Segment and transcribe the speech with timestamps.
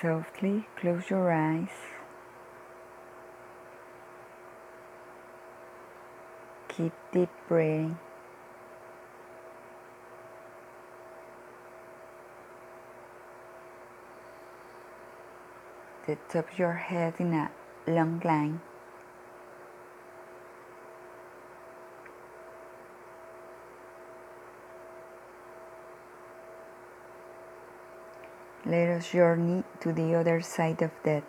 [0.00, 1.68] Softly close your eyes.
[6.68, 7.98] Keep deep breathing.
[16.06, 17.50] The top of your head in a
[17.86, 18.62] long line.
[28.70, 31.24] Let us journey to the other side of death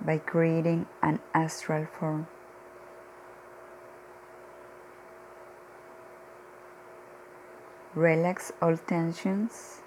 [0.00, 2.26] by creating an astral form.
[7.94, 9.82] Relax all tensions.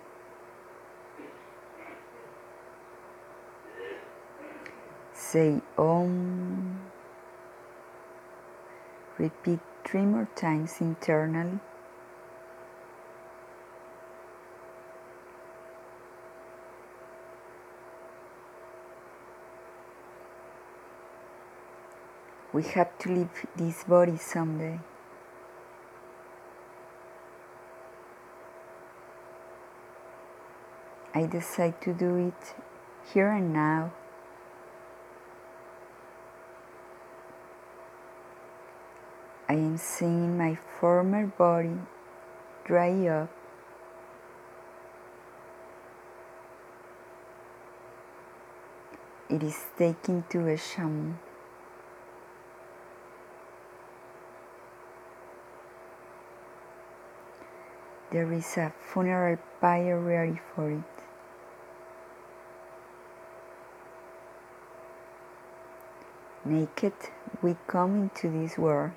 [5.11, 6.79] Say Om.
[9.17, 11.59] Repeat three more times internally.
[22.57, 24.79] We have to leave this body someday.
[31.13, 32.55] I decide to do it
[33.13, 33.93] here and now.
[39.47, 41.77] I am seeing my former body
[42.65, 43.29] dry up.
[49.29, 51.19] It is taken to a shaman.
[58.09, 60.83] There is a funeral pyre ready for it.
[66.45, 66.93] Naked,
[67.41, 68.91] we come into this world.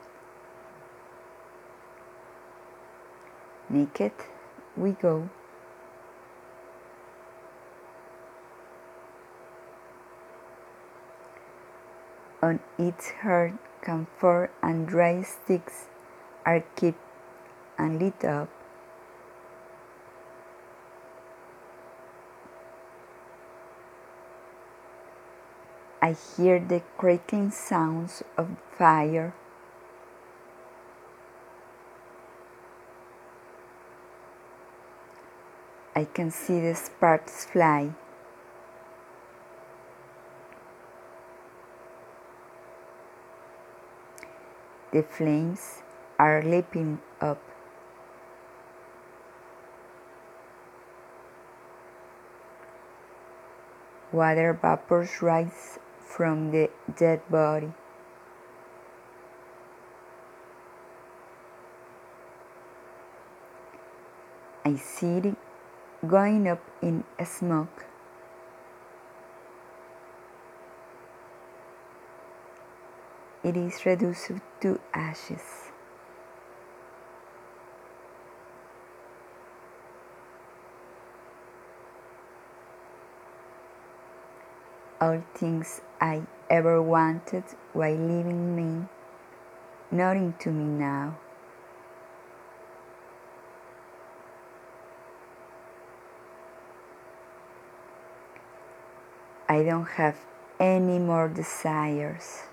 [3.69, 4.13] Naked,
[4.77, 5.29] we go.
[12.41, 15.87] On its heart, camphor and dry sticks
[16.47, 16.99] are kept
[17.77, 18.60] and lit up.
[26.03, 29.35] I hear the crackling sounds of fire.
[35.95, 37.93] I can see the sparks fly.
[44.93, 45.83] The flames
[46.19, 47.43] are leaping up.
[54.11, 55.79] Water vapors rise
[56.17, 57.73] from the dead body.
[64.65, 65.37] I see it
[66.07, 67.87] going up in smoke.
[73.43, 75.70] It is reduced to ashes.
[85.01, 88.89] All things I ever wanted while living mean
[89.91, 91.17] nothing to me now.
[99.49, 100.17] I don't have
[100.61, 102.45] any more desires.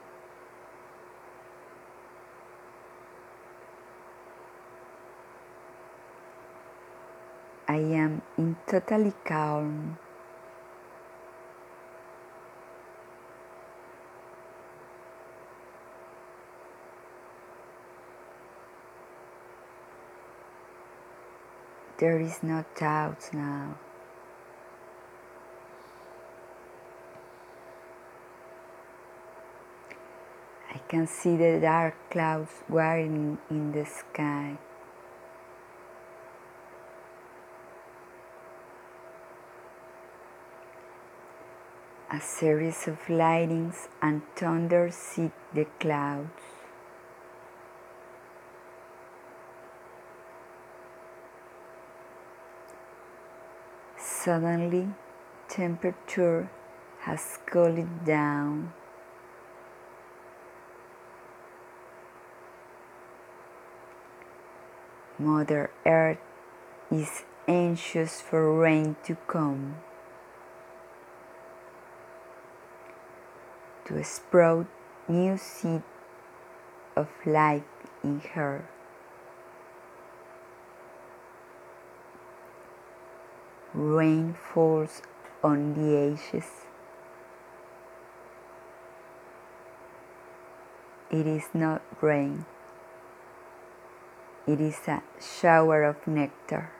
[7.67, 9.97] I am in totally calm.
[21.99, 23.75] There is no doubt now.
[30.71, 34.59] I can see the dark clouds whirling in the sky.
[42.13, 46.56] A series of lightnings and thunder seek the clouds.
[54.27, 54.89] Suddenly,
[55.47, 56.49] temperature
[57.07, 58.73] has cooled down.
[65.17, 66.17] Mother Earth
[66.91, 69.77] is anxious for rain to come,
[73.85, 74.67] to sprout
[75.07, 75.83] new seed
[76.97, 77.63] of life
[78.03, 78.67] in her.
[83.73, 85.01] Rain falls
[85.43, 86.67] on the edges.
[91.11, 92.45] It is not rain.
[94.47, 96.71] It is a shower of nectar.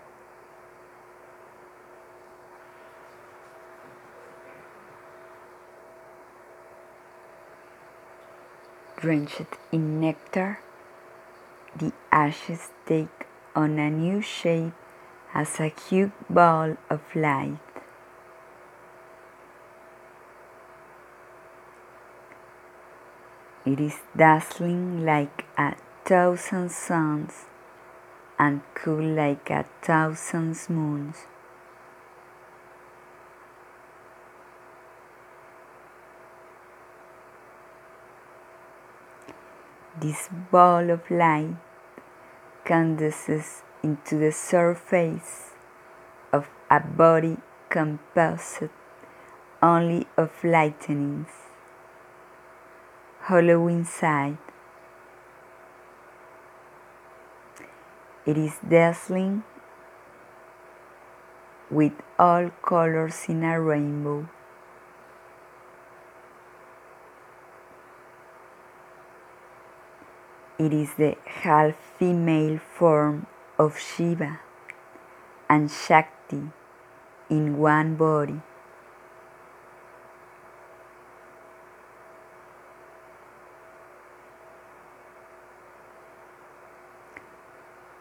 [8.96, 10.60] Drenched in nectar,
[11.76, 14.74] the ashes take on a new shape
[15.38, 17.60] as a huge ball of light.
[23.64, 25.76] It is dazzling like a
[26.06, 27.46] thousand suns
[28.40, 31.18] and cool like a thousand moons.
[40.02, 41.58] This ball of light
[42.66, 45.52] condenses into the surface
[46.32, 47.38] of a body
[47.70, 48.70] composed
[49.62, 51.30] only of lightnings,
[53.22, 54.38] hollow inside.
[58.26, 59.44] It is dazzling
[61.70, 64.30] with all colors in a rainbow.
[70.60, 74.40] It is the half female form of Shiva
[75.50, 76.52] and Shakti
[77.30, 78.42] in one body.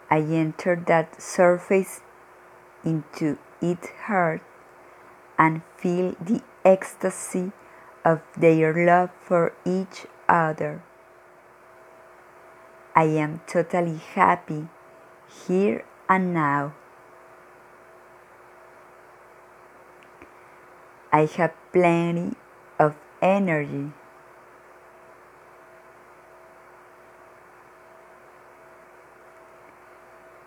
[0.09, 2.01] I enter that surface
[2.85, 4.41] into its heart
[5.39, 7.53] and feel the ecstasy
[8.05, 10.83] of their love for each other.
[12.95, 14.69] I am totally happy
[15.29, 16.75] here and now.
[21.13, 22.37] I have plenty
[22.79, 23.93] of energy.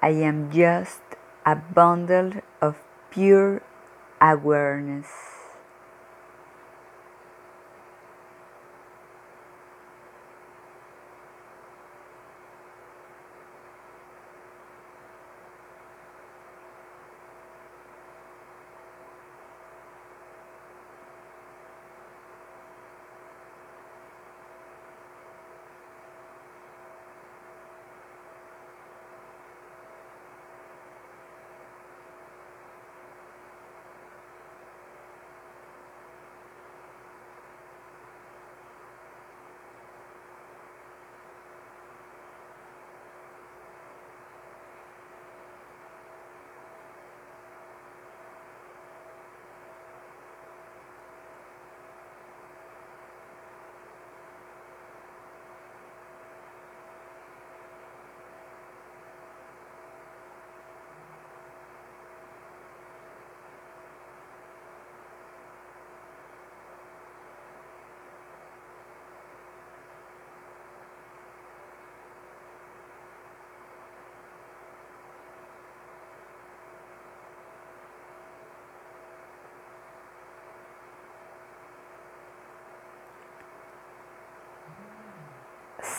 [0.01, 1.01] I am just
[1.45, 2.77] a bundle of
[3.09, 3.61] pure
[4.21, 5.38] awareness.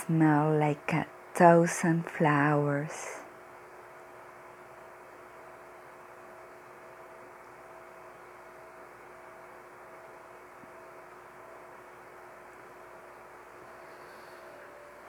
[0.07, 3.21] Smell like a thousand flowers.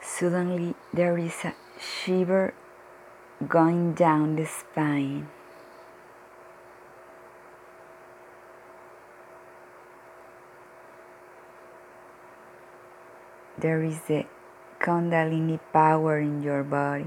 [0.02, 2.52] Suddenly, there is a shiver
[3.48, 5.28] going down the spine.
[13.58, 14.26] There is the
[14.82, 17.06] Kundalini power in your body.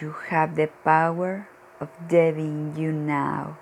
[0.00, 1.46] You have the power
[1.78, 3.58] of Devi in you now.